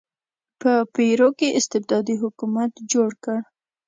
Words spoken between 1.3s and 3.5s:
کې استبدادي حکومت جوړ کړ.